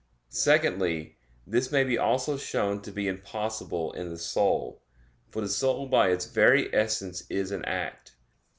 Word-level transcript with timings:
Secondly, 0.29 1.19
this 1.45 1.71
may 1.71 1.83
be 1.83 1.95
also 1.95 2.35
shown 2.35 2.81
to 2.81 2.91
be 2.91 3.07
impossible 3.07 3.91
in 3.93 4.09
the 4.09 4.17
soul. 4.17 4.81
For 5.29 5.43
the 5.43 5.47
soul 5.47 5.85
by 5.85 6.09
its 6.09 6.25
very 6.25 6.73
essence 6.73 7.21
is 7.29 7.51
an 7.51 7.63
act. 7.65 8.15